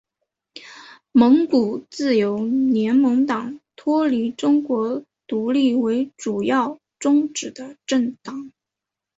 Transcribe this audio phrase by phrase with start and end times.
[1.11, 8.51] 蒙古自由联盟党脱离中国独立为主要宗旨的政党。